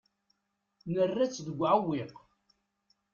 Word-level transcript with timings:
Nerra-t 0.93 1.37
deg 1.45 1.57
uɛewwiq. 1.61 2.15